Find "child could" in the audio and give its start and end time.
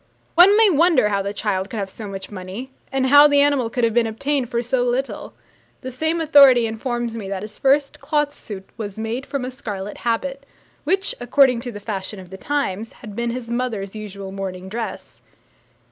1.31-1.77